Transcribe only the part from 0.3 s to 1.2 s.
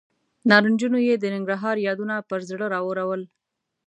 نارنجونو یې